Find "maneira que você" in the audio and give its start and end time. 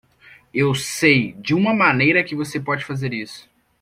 1.75-2.59